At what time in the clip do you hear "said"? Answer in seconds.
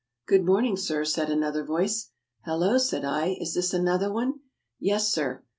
1.05-1.29, 2.79-3.05